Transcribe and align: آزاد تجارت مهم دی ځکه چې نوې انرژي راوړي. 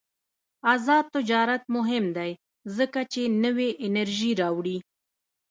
آزاد 0.73 1.05
تجارت 1.15 1.63
مهم 1.75 2.05
دی 2.17 2.31
ځکه 2.77 3.01
چې 3.13 3.21
نوې 3.43 3.69
انرژي 3.85 4.31
راوړي. 4.41 4.77